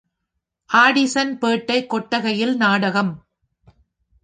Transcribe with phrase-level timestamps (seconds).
[0.69, 3.13] ஆடிசன்பேட்டை கொட்டகையில் நாடகம்.